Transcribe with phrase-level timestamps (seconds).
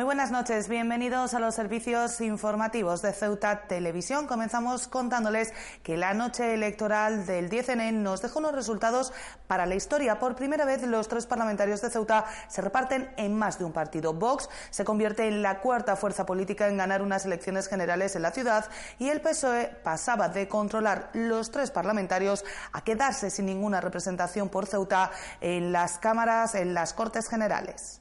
[0.00, 4.26] Muy buenas noches, bienvenidos a los servicios informativos de Ceuta Televisión.
[4.26, 5.52] Comenzamos contándoles
[5.82, 9.12] que la noche electoral del 10N nos dejó unos resultados
[9.46, 10.18] para la historia.
[10.18, 14.14] Por primera vez los tres parlamentarios de Ceuta se reparten en más de un partido.
[14.14, 18.30] Vox se convierte en la cuarta fuerza política en ganar unas elecciones generales en la
[18.30, 24.48] ciudad y el PSOE pasaba de controlar los tres parlamentarios a quedarse sin ninguna representación
[24.48, 25.10] por Ceuta
[25.42, 27.99] en las cámaras, en las Cortes Generales.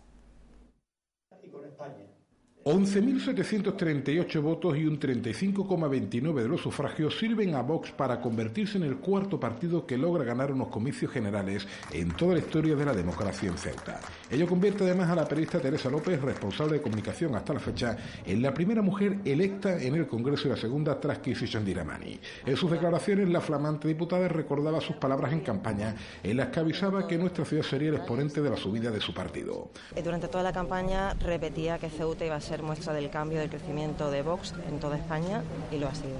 [2.70, 8.98] 11.738 votos y un 35,29 de los sufragios sirven a Vox para convertirse en el
[8.98, 13.50] cuarto partido que logra ganar unos comicios generales en toda la historia de la democracia
[13.50, 14.00] en Ceuta.
[14.30, 18.40] Ello convierte además a la periodista Teresa López, responsable de comunicación hasta la fecha, en
[18.40, 22.20] la primera mujer electa en el Congreso y la segunda tras Kisi Diramani.
[22.46, 27.08] En sus declaraciones, la flamante diputada recordaba sus palabras en campaña en las que avisaba
[27.08, 29.72] que nuestra ciudad sería el exponente de la subida de su partido.
[30.04, 34.12] Durante toda la campaña repetía que Ceuta iba a ser muestra del cambio del crecimiento
[34.12, 36.18] de Vox en toda España y lo ha sido,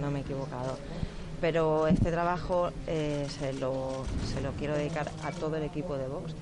[0.00, 0.76] no me he equivocado.
[1.40, 6.06] Pero este trabajo eh, se, lo, se lo quiero dedicar a todo el equipo de
[6.06, 6.34] Vox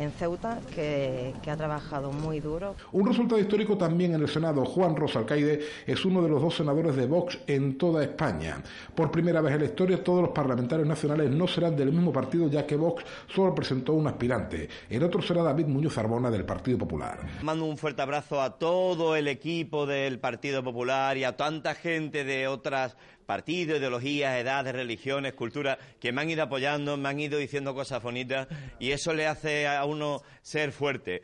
[0.00, 2.74] en Ceuta, que, ha trabajado muy duro.
[2.92, 4.64] Un resultado histórico también en el Senado.
[4.64, 8.62] Juan Rosa Alcaide es uno de los dos senadores de Vox en toda España.
[8.94, 12.48] Por primera vez en la historia, todos los parlamentarios nacionales no serán del mismo partido,
[12.48, 14.68] ya que Vox solo presentó un aspirante.
[14.88, 17.18] El otro será David Muñoz Arbona del Partido Popular.
[17.42, 22.24] Mando un fuerte abrazo a todo el equipo del Partido Popular y a tanta gente
[22.24, 22.96] de otras
[23.30, 28.02] partidos, ideologías, edades, religiones, culturas, que me han ido apoyando, me han ido diciendo cosas
[28.02, 28.48] bonitas
[28.80, 31.22] y eso le hace a uno ser fuerte.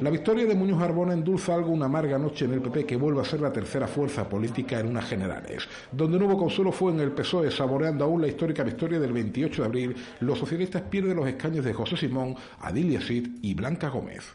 [0.00, 3.22] La victoria de Muñoz Arbona endulza algo una amarga noche en el PP que vuelve
[3.22, 5.68] a ser la tercera fuerza política en unas generales.
[5.90, 9.62] Donde no hubo consuelo fue en el PSOE, saboreando aún la histórica victoria del 28
[9.62, 14.32] de abril, los socialistas pierden los escaños de José Simón, Adilia Cid y Blanca Gómez.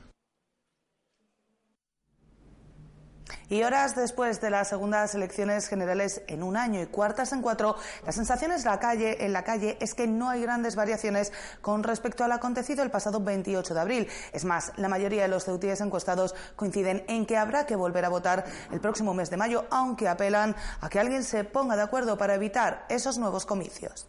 [3.49, 7.75] Y horas después de las segundas elecciones generales en un año y cuartas en cuatro,
[8.05, 11.83] la sensación en la calle, en la calle es que no hay grandes variaciones con
[11.83, 14.07] respecto al acontecido el pasado 28 de abril.
[14.31, 18.09] Es más, la mayoría de los ceutíes encuestados coinciden en que habrá que volver a
[18.09, 22.17] votar el próximo mes de mayo, aunque apelan a que alguien se ponga de acuerdo
[22.17, 24.07] para evitar esos nuevos comicios.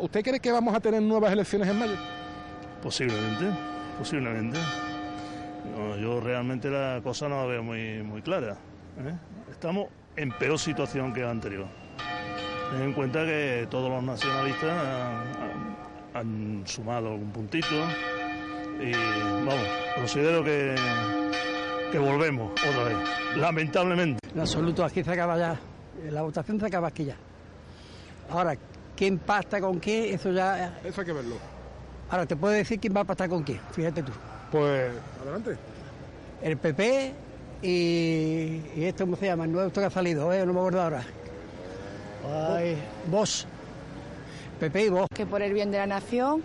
[0.00, 1.96] ¿Usted cree que vamos a tener nuevas elecciones en mayo?
[2.82, 3.50] Posiblemente,
[3.98, 4.58] posiblemente
[6.00, 8.56] yo realmente la cosa no la veo muy, muy clara.
[8.98, 9.14] ¿eh?
[9.50, 11.66] Estamos en peor situación que la anterior.
[12.70, 14.72] Ten en cuenta que todos los nacionalistas
[16.14, 17.74] han, sumado algún puntito
[18.80, 20.74] y vamos, considero que,
[21.90, 22.96] que volvemos otra vez,
[23.36, 24.18] lamentablemente.
[24.34, 25.60] En absoluto, aquí se acaba ya,
[26.10, 27.16] la votación se acaba aquí ya.
[28.30, 28.56] Ahora,
[28.96, 30.14] ¿quién pasta con qué?
[30.14, 30.78] Eso ya...
[30.84, 31.36] Eso hay que verlo.
[32.10, 34.12] Ahora, te puedo decir quién va a pastar con quién, fíjate tú.
[34.50, 35.56] Pues adelante.
[36.42, 37.12] El PP
[37.62, 39.44] y, esto, ¿cómo se llama?
[39.44, 40.44] El nuevo esto que ha salido, ¿eh?
[40.44, 41.04] no me acuerdo ahora.
[42.48, 42.76] Ay,
[43.06, 43.46] vos.
[44.58, 45.06] PP y vos.
[45.14, 46.42] Que por el bien de la nación,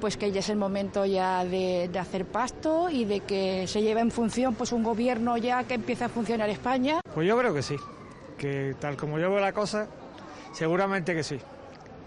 [0.00, 4.00] pues que ya es el momento ya de, hacer pasto y de que se lleve
[4.00, 7.00] en función pues un gobierno ya que empiece a funcionar España.
[7.14, 7.76] Pues yo creo que sí,
[8.36, 9.88] que tal como yo veo la cosa,
[10.52, 11.38] seguramente que sí,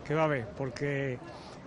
[0.06, 1.18] que va a haber, porque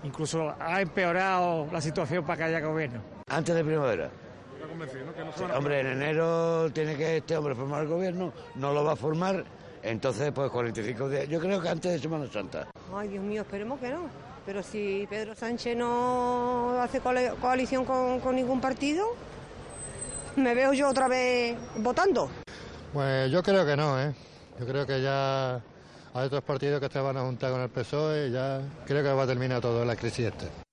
[0.04, 3.00] incluso ha empeorado la situación para que haya gobierno.
[3.28, 4.10] Antes de primavera.
[5.56, 9.44] Hombre, en enero tiene que este hombre formar el gobierno, no lo va a formar,
[9.82, 11.28] entonces pues 45 días.
[11.28, 12.68] Yo creo que antes de Semana Santa.
[12.94, 14.08] Ay, Dios mío, esperemos que no.
[14.46, 19.06] Pero si Pedro Sánchez no hace coalición con, con ningún partido,
[20.36, 22.28] me veo yo otra vez votando.
[22.92, 24.14] Pues yo creo que no, ¿eh?
[24.58, 25.54] Yo creo que ya
[26.14, 29.12] hay otros partidos que se van a juntar con el PSOE y ya creo que
[29.12, 30.63] va a terminar todo la crisis esta.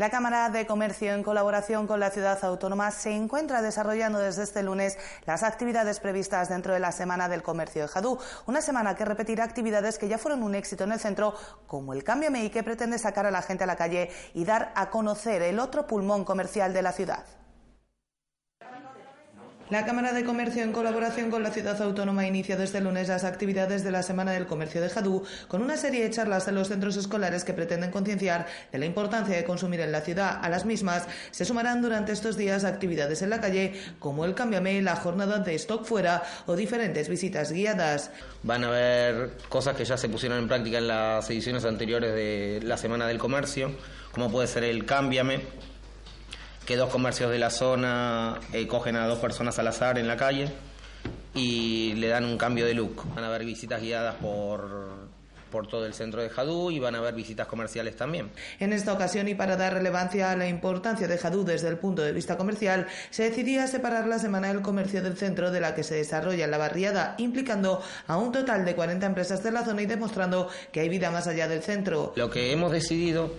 [0.00, 4.62] La Cámara de Comercio, en colaboración con la ciudad autónoma, se encuentra desarrollando desde este
[4.62, 8.18] lunes las actividades previstas dentro de la Semana del Comercio de Jadú.
[8.46, 11.34] Una semana que repetirá actividades que ya fueron un éxito en el centro,
[11.66, 14.72] como el Cambio MEI, que pretende sacar a la gente a la calle y dar
[14.74, 17.26] a conocer el otro pulmón comercial de la ciudad.
[19.70, 23.84] La Cámara de Comercio, en colaboración con la Ciudad Autónoma, inicia desde lunes las actividades
[23.84, 26.96] de la Semana del Comercio de Jadú, con una serie de charlas en los centros
[26.96, 30.40] escolares que pretenden concienciar de la importancia de consumir en la ciudad.
[30.42, 34.82] A las mismas se sumarán durante estos días actividades en la calle, como el Cámbiame,
[34.82, 38.10] la jornada de stock fuera o diferentes visitas guiadas.
[38.42, 42.58] Van a haber cosas que ya se pusieron en práctica en las ediciones anteriores de
[42.64, 43.70] la Semana del Comercio,
[44.10, 45.69] como puede ser el Cámbiame
[46.70, 50.16] que dos comercios de la zona eh, cogen a dos personas al azar en la
[50.16, 50.52] calle
[51.34, 53.12] y le dan un cambio de look.
[53.12, 55.10] Van a haber visitas guiadas por
[55.50, 58.30] por todo el centro de Jadú y van a haber visitas comerciales también.
[58.60, 62.02] En esta ocasión y para dar relevancia a la importancia de Jadú desde el punto
[62.02, 65.82] de vista comercial, se decidía separar la Semana del Comercio del centro de la que
[65.82, 69.82] se desarrolla en la barriada, implicando a un total de 40 empresas de la zona
[69.82, 72.12] y demostrando que hay vida más allá del centro.
[72.14, 73.32] Lo que hemos decidido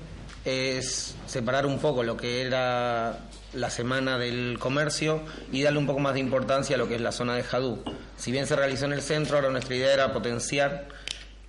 [0.46, 3.20] es separar un poco lo que era
[3.54, 5.22] la semana del comercio
[5.52, 7.84] y darle un poco más de importancia a lo que es la zona de Jadú.
[8.18, 10.88] Si bien se realizó en el centro, ahora nuestra idea era potenciar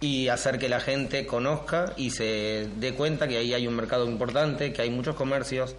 [0.00, 4.06] y hacer que la gente conozca y se dé cuenta que ahí hay un mercado
[4.06, 5.77] importante, que hay muchos comercios,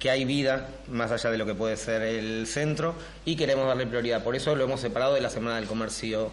[0.00, 3.86] que hay vida más allá de lo que puede ser el centro y queremos darle
[3.86, 4.24] prioridad.
[4.24, 6.32] Por eso lo hemos separado de la Semana del Comercio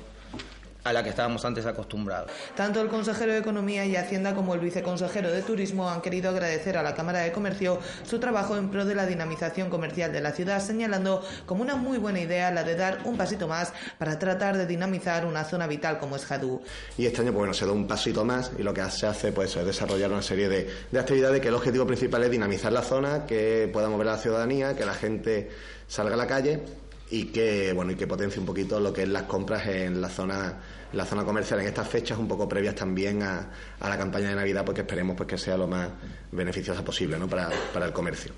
[0.90, 2.32] a la que estábamos antes acostumbrados.
[2.56, 6.78] Tanto el consejero de Economía y Hacienda como el viceconsejero de Turismo han querido agradecer
[6.78, 10.32] a la Cámara de Comercio su trabajo en pro de la dinamización comercial de la
[10.32, 14.58] ciudad, señalando como una muy buena idea la de dar un pasito más para tratar
[14.58, 16.62] de dinamizar una zona vital como es Jadú.
[16.98, 19.32] Y este año, pues bueno, se da un pasito más y lo que se hace
[19.32, 22.82] pues, es desarrollar una serie de, de actividades que el objetivo principal es dinamizar la
[22.82, 25.50] zona, que pueda mover a la ciudadanía, que la gente
[25.88, 26.62] salga a la calle
[27.10, 30.10] y que bueno y que potencie un poquito lo que es las compras en la
[30.10, 30.58] zona
[30.94, 33.50] la zona comercial en estas fechas un poco previas también a,
[33.82, 35.90] la campaña de Navidad porque esperemos pues que sea lo más
[36.32, 37.28] beneficiosa posible ¿no?
[37.28, 38.34] para, para el comercio.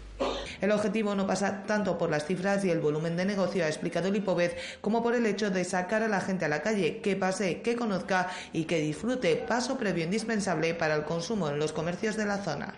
[0.61, 4.11] El objetivo no pasa tanto por las cifras y el volumen de negocio, ha explicado
[4.11, 7.61] Lipovez, como por el hecho de sacar a la gente a la calle, que pase,
[7.61, 12.25] que conozca y que disfrute, paso previo indispensable para el consumo en los comercios de
[12.25, 12.73] la zona.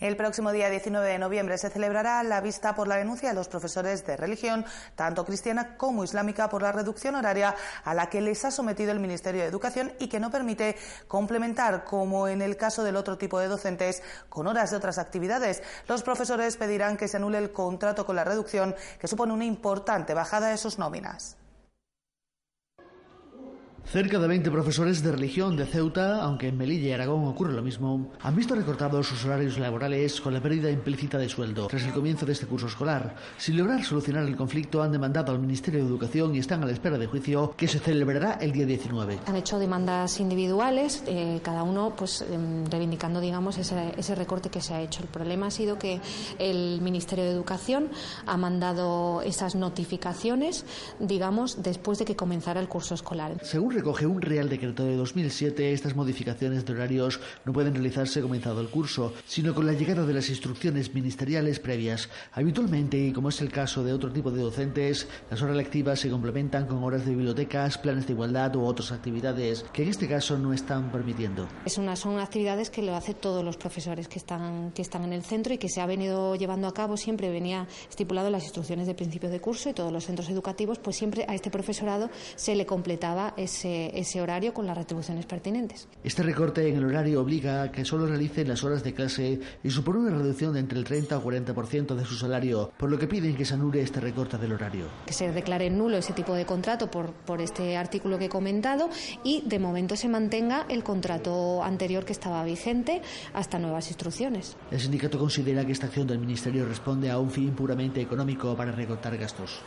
[0.00, 3.48] El próximo día 19 de noviembre se celebrará la vista por la denuncia de los
[3.48, 4.64] profesores de religión,
[4.96, 7.54] tanto cristiana como islámica, por la reducción horaria
[7.84, 10.76] a la que les ha sometido el Ministerio de Educación y que no permite
[11.06, 15.62] complementar, como en el caso del otro tipo de docentes, con horas de otras actividades.
[15.86, 20.14] Los profesores pedirán que se anule el contrato con la reducción, que supone una importante
[20.14, 21.36] bajada de sus nóminas.
[23.84, 27.62] Cerca de 20 profesores de religión de Ceuta, aunque en Melilla y Aragón ocurre lo
[27.62, 31.92] mismo, han visto recortados sus horarios laborales con la pérdida implícita de sueldo tras el
[31.92, 33.16] comienzo de este curso escolar.
[33.36, 36.72] Sin lograr solucionar el conflicto, han demandado al Ministerio de Educación y están a la
[36.72, 39.18] espera de juicio que se celebrará el día 19.
[39.26, 42.26] Han hecho demandas individuales, eh, cada uno pues eh,
[42.70, 45.02] reivindicando, digamos, ese, ese recorte que se ha hecho.
[45.02, 46.00] El problema ha sido que
[46.38, 47.88] el Ministerio de Educación
[48.24, 50.64] ha mandado esas notificaciones,
[51.00, 53.36] digamos, después de que comenzara el curso escolar.
[53.42, 58.60] Según recoge un Real Decreto de 2007, estas modificaciones de horarios no pueden realizarse comenzado
[58.60, 62.08] el curso, sino con la llegada de las instrucciones ministeriales previas.
[62.32, 66.10] Habitualmente, y como es el caso de otro tipo de docentes, las horas lectivas se
[66.10, 70.38] complementan con horas de bibliotecas, planes de igualdad u otras actividades que en este caso
[70.38, 71.48] no están permitiendo.
[71.64, 75.12] Es una, son actividades que lo hacen todos los profesores que están, que están en
[75.12, 78.44] el centro y que se ha venido llevando a cabo siempre, venía estipulado en las
[78.44, 82.10] instrucciones de principio de curso y todos los centros educativos, pues siempre a este profesorado
[82.36, 85.88] se le completaba ese ese, horario con las retribuciones pertinentes.
[86.04, 89.70] Este recorte en el horario obliga a que solo realicen las horas de clase y
[89.70, 93.06] supone una reducción de entre el 30 o 40% de su salario, por lo que
[93.06, 94.86] piden que se anule este recorte del horario.
[95.06, 98.88] Que se declare nulo ese tipo de contrato por, por este artículo que he comentado
[99.24, 103.02] y de momento se mantenga el contrato anterior que estaba vigente
[103.32, 104.56] hasta nuevas instrucciones.
[104.70, 108.72] El sindicato considera que esta acción del Ministerio responde a un fin puramente económico para
[108.72, 109.60] recortar gastos.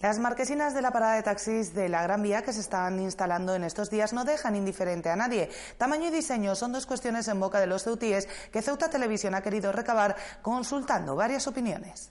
[0.00, 3.54] Las marquesinas de la parada de taxis de la Gran Vía que se están instalando
[3.54, 5.50] en estos días no dejan indiferente a nadie.
[5.76, 9.42] Tamaño y diseño son dos cuestiones en boca de los ceutíes que Ceuta Televisión ha
[9.42, 12.10] querido recabar consultando varias opiniones.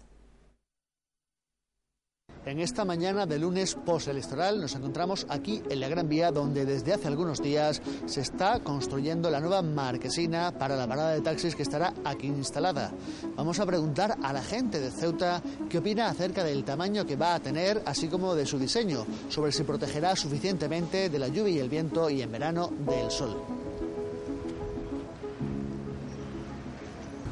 [2.46, 6.94] En esta mañana de lunes postelectoral nos encontramos aquí en la Gran Vía donde desde
[6.94, 11.64] hace algunos días se está construyendo la nueva marquesina para la parada de taxis que
[11.64, 12.94] estará aquí instalada.
[13.36, 17.36] Vamos a preguntar a la gente de Ceuta qué opina acerca del tamaño que va
[17.36, 21.60] a tener, así como de su diseño, sobre si protegerá suficientemente de la lluvia y
[21.60, 23.38] el viento y en verano del sol.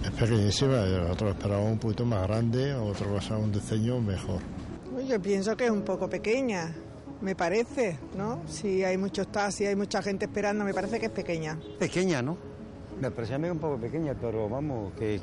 [0.03, 4.41] Es pequeñísima, nosotros esperábamos un poquito más grande, otra cosa, un diseño mejor.
[5.07, 6.73] Yo pienso que es un poco pequeña,
[7.21, 8.41] me parece, ¿no?
[8.47, 11.57] Si hay muchos taxis, hay mucha gente esperando, me parece que es pequeña.
[11.79, 12.37] Pequeña, ¿no?
[12.99, 15.19] Me parece a mí un poco pequeña, pero vamos, que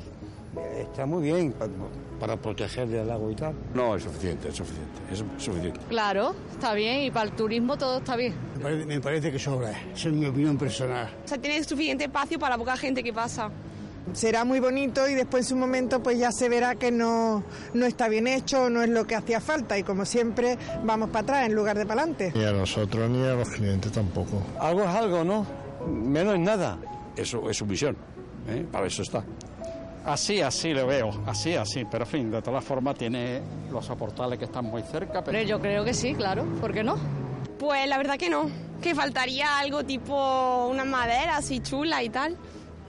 [0.79, 1.71] está muy bien para,
[2.19, 3.53] para proteger del agua y tal.
[3.73, 5.79] No, es suficiente, es suficiente, es suficiente.
[5.89, 8.33] Claro, está bien y para el turismo todo está bien.
[8.55, 11.09] Me parece, me parece que sobra, esa es mi opinión personal.
[11.25, 13.51] O sea, tiene suficiente espacio para la poca gente que pasa
[14.13, 17.43] será muy bonito y después en su momento pues ya se verá que no,
[17.73, 21.23] no está bien hecho, no es lo que hacía falta y como siempre vamos para
[21.23, 22.31] atrás en lugar de para adelante.
[22.35, 24.41] Ni a nosotros ni a los clientes tampoco.
[24.59, 25.45] Algo es algo, ¿no?
[25.87, 26.77] Menos es nada.
[27.15, 27.95] Eso es su visión,
[28.47, 28.65] ¿eh?
[28.71, 29.23] para eso está.
[30.05, 34.37] Así, así lo veo, así, así, pero en fin, de todas formas tiene los soportales
[34.37, 35.23] que están muy cerca.
[35.23, 36.95] Pero yo creo que sí, claro, ¿por qué no?
[37.57, 38.49] Pues la verdad que no,
[38.83, 42.37] que faltaría algo tipo una madera así chula y tal,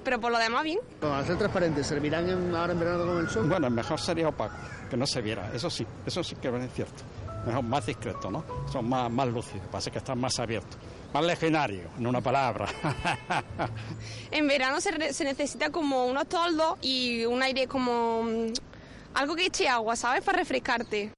[0.06, 0.78] pero por lo demás bien.
[1.02, 3.48] Al ser transparentes, ¿servirán en- ahora en verano con el sol?
[3.48, 4.54] Bueno, mejor sería opaco,
[4.88, 7.02] que no se viera, eso sí, eso sí que es cierto.
[7.44, 8.44] Mejor más discreto, ¿no?
[8.72, 10.78] Son más, más lúcidos, parece que están más abiertos.
[11.12, 12.66] Más legionarios, en una palabra.
[14.30, 18.52] En verano se, re- se necesita como unos toldos y un aire como mm,
[19.14, 20.22] algo que eche agua, ¿sabes?
[20.22, 21.12] Para refrescarte.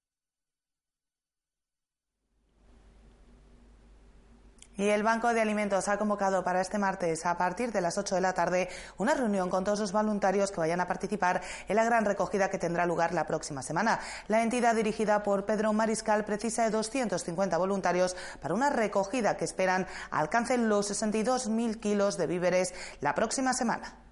[4.79, 8.15] Y el Banco de Alimentos ha convocado para este martes, a partir de las 8
[8.15, 11.83] de la tarde, una reunión con todos los voluntarios que vayan a participar en la
[11.83, 13.99] gran recogida que tendrá lugar la próxima semana.
[14.29, 19.89] La entidad dirigida por Pedro Mariscal precisa de 250 voluntarios para una recogida que esperan
[20.13, 24.08] alcancen los 62.000 kilos de víveres la próxima semana.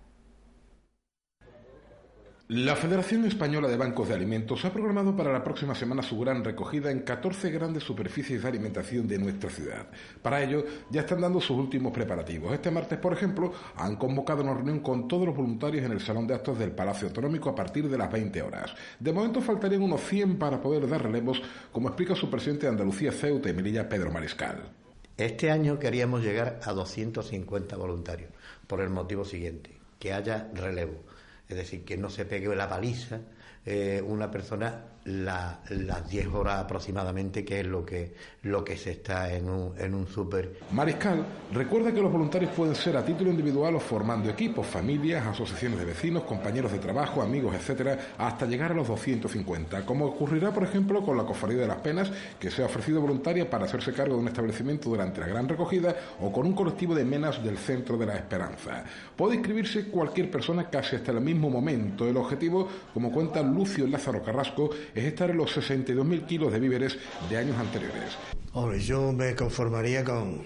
[2.48, 6.44] La Federación Española de Bancos de Alimentos ha programado para la próxima semana su gran
[6.44, 9.88] recogida en 14 grandes superficies de alimentación de nuestra ciudad.
[10.22, 12.54] Para ello, ya están dando sus últimos preparativos.
[12.54, 16.28] Este martes, por ejemplo, han convocado una reunión con todos los voluntarios en el Salón
[16.28, 18.72] de Actos del Palacio Autonómico a partir de las 20 horas.
[19.00, 23.10] De momento faltarían unos 100 para poder dar relevos, como explica su presidente de Andalucía,
[23.10, 24.70] Ceuta y Melilla, Pedro Mariscal.
[25.16, 28.30] Este año queríamos llegar a 250 voluntarios,
[28.68, 31.02] por el motivo siguiente, que haya relevo,
[31.48, 33.20] es decir, que no se pegue la paliza
[33.64, 38.90] eh, una persona la- las 10 horas aproximadamente, que es lo que, lo que se
[38.92, 40.58] está en un, en un súper.
[40.72, 45.78] Mariscal recuerda que los voluntarios pueden ser a título individual o formando equipos, familias, asociaciones
[45.78, 50.64] de vecinos, compañeros de trabajo, amigos, etcétera, hasta llegar a los 250, como ocurrirá, por
[50.64, 54.14] ejemplo, con la Cofradía de las Penas, que se ha ofrecido voluntaria para hacerse cargo
[54.16, 57.96] de un establecimiento durante la gran recogida, o con un colectivo de menas del Centro
[57.96, 58.84] de la Esperanza.
[59.16, 62.06] Puede inscribirse cualquier persona casi hasta el mismo momento.
[62.08, 66.98] El objetivo, como cuenta Lucio Lázaro Carrasco, es estar en los 62.000 kilos de víveres
[67.28, 68.16] de años anteriores.
[68.52, 70.42] Hombre, yo me conformaría con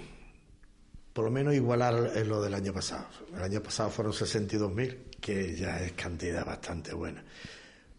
[1.13, 1.95] por lo menos igualar
[2.27, 3.07] lo del año pasado.
[3.35, 7.23] El año pasado fueron 62.000, que ya es cantidad bastante buena.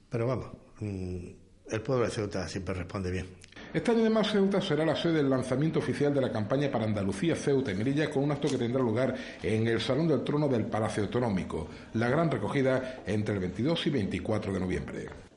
[0.09, 0.47] Pero vamos,
[0.79, 1.27] mm,
[1.69, 3.27] el pueblo de Ceuta siempre responde bien.
[3.73, 7.35] Este año además Ceuta será la sede del lanzamiento oficial de la campaña para Andalucía,
[7.35, 10.65] Ceuta y Melilla con un acto que tendrá lugar en el Salón del Trono del
[10.65, 11.69] Palacio Autonómico.
[11.93, 15.30] La gran recogida entre el 22 y 24 de noviembre.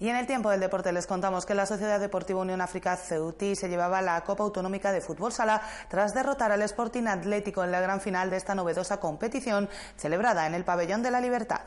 [0.00, 3.56] Y en el tiempo del deporte les contamos que la Sociedad Deportiva Unión África Ceutí
[3.56, 7.80] se llevaba la Copa Autonómica de Fútbol Sala tras derrotar al Sporting Atlético en la
[7.80, 11.62] gran final de esta novedosa competición celebrada en el Pabellón de la Libertad.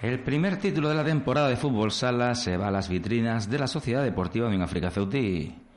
[0.00, 3.58] El primer título de la temporada de fútbol sala se va a las vitrinas de
[3.58, 5.67] la Sociedad Deportiva Unión África Ceutí.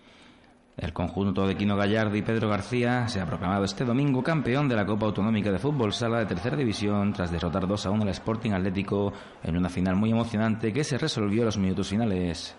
[0.77, 4.75] El conjunto de Quino Gallardo y Pedro García se ha proclamado este domingo campeón de
[4.75, 8.09] la Copa Autonómica de Fútbol Sala de Tercera División tras derrotar 2 a 1 al
[8.09, 9.11] Sporting Atlético
[9.43, 12.55] en una final muy emocionante que se resolvió en los minutos finales.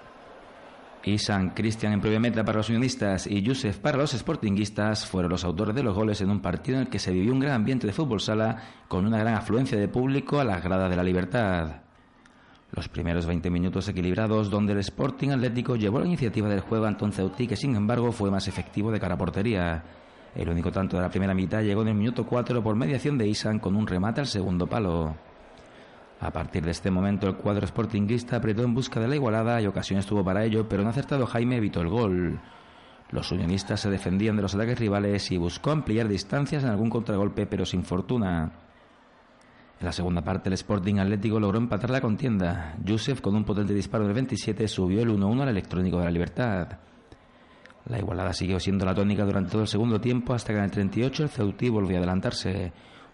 [1.04, 5.44] Isan Cristian en propia meta para los unionistas y Yusef para los sportinguistas fueron los
[5.44, 7.86] autores de los goles en un partido en el que se vivió un gran ambiente
[7.86, 11.81] de fútbol sala con una gran afluencia de público a las gradas de la Libertad.
[12.74, 17.10] Los primeros 20 minutos equilibrados donde el Sporting Atlético llevó la iniciativa del juego ante
[17.12, 19.84] Ceutí que sin embargo fue más efectivo de cara a portería.
[20.34, 23.28] El único tanto de la primera mitad llegó en el minuto 4 por mediación de
[23.28, 25.14] Isan con un remate al segundo palo.
[26.20, 29.66] A partir de este momento el cuadro sportinguista apretó en busca de la igualada y
[29.66, 32.40] ocasiones tuvo para ello, pero un acertado Jaime evitó el gol.
[33.10, 37.44] Los unionistas se defendían de los ataques rivales y buscó ampliar distancias en algún contragolpe,
[37.44, 38.50] pero sin fortuna.
[39.82, 42.76] En la segunda parte el Sporting Atlético logró empatar la contienda.
[42.84, 46.78] Yusef con un potente disparo del 27 subió el 1-1 al electrónico de la Libertad.
[47.86, 50.70] La igualada siguió siendo la tónica durante todo el segundo tiempo hasta que en el
[50.70, 52.72] 38 el Ceutí volvió a adelantarse.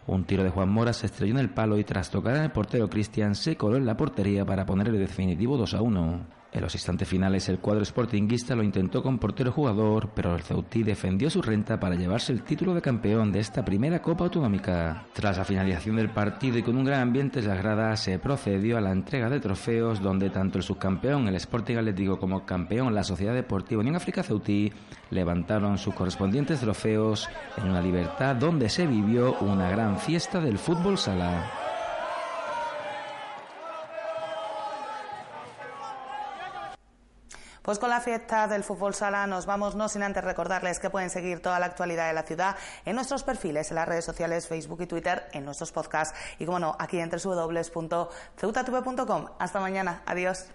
[0.08, 2.90] Un tiro de Juan Mora se estrelló en el palo y tras tocar el portero
[2.90, 6.37] Cristian se coló en la portería para poner el definitivo 2 a 1.
[6.50, 10.82] En los instantes finales el cuadro sportinguista lo intentó con portero jugador, pero el Ceutí
[10.82, 15.04] defendió su renta para llevarse el título de campeón de esta primera Copa Autonómica.
[15.12, 18.78] Tras la finalización del partido y con un gran ambiente en las gradas se procedió
[18.78, 23.04] a la entrega de trofeos donde tanto el subcampeón, el Sporting Atlético, como campeón, la
[23.04, 24.72] Sociedad Deportiva Unión África Ceutí,
[25.10, 27.28] levantaron sus correspondientes trofeos
[27.58, 31.67] en una libertad donde se vivió una gran fiesta del fútbol sala.
[37.68, 41.10] Pues con la fiesta del fútbol sala nos vamos, no sin antes recordarles que pueden
[41.10, 42.56] seguir toda la actualidad de la ciudad
[42.86, 46.60] en nuestros perfiles, en las redes sociales, Facebook y Twitter, en nuestros podcasts y, como
[46.60, 49.26] no, aquí en www.ceutatv.com.
[49.38, 50.02] Hasta mañana.
[50.06, 50.46] Adiós.